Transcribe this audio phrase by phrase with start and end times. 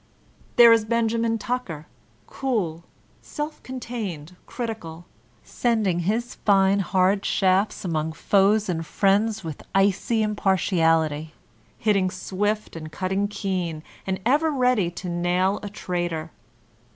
[0.55, 1.85] There is Benjamin Tucker—
[2.25, 2.83] cool,
[3.21, 5.03] self contained, crit ical,—
[5.43, 10.21] sending his fine hard shafts among foes and friends Il6 VOLTAnUNE DB ClEYKB with iqr
[10.23, 11.33] impartiality,
[11.77, 16.31] hitting swift and cutting keen» ^and ever ready to nail a traitor.